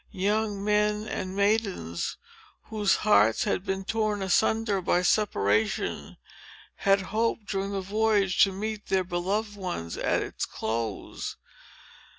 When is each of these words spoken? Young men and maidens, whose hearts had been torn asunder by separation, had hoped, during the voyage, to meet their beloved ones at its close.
Young 0.13 0.63
men 0.63 1.07
and 1.07 1.35
maidens, 1.35 2.17
whose 2.71 2.95
hearts 3.05 3.43
had 3.43 3.63
been 3.63 3.83
torn 3.85 4.23
asunder 4.23 4.81
by 4.81 5.03
separation, 5.03 6.17
had 6.77 7.01
hoped, 7.13 7.45
during 7.45 7.69
the 7.71 7.81
voyage, 7.81 8.41
to 8.45 8.51
meet 8.51 8.87
their 8.87 9.03
beloved 9.03 9.55
ones 9.55 9.97
at 9.97 10.23
its 10.23 10.43
close. 10.47 11.37